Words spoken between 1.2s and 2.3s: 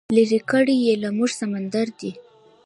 سمندر دی